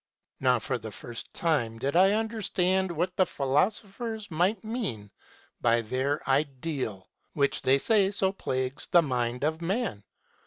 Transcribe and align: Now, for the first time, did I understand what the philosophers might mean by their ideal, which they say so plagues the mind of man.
Now, 0.39 0.57
for 0.57 0.79
the 0.79 0.89
first 0.91 1.31
time, 1.31 1.77
did 1.77 1.95
I 1.95 2.13
understand 2.13 2.89
what 2.91 3.15
the 3.15 3.25
philosophers 3.27 4.31
might 4.31 4.63
mean 4.63 5.11
by 5.61 5.81
their 5.81 6.27
ideal, 6.27 7.07
which 7.33 7.61
they 7.61 7.77
say 7.77 8.09
so 8.09 8.31
plagues 8.31 8.87
the 8.87 9.03
mind 9.03 9.43
of 9.43 9.61
man. 9.61 10.03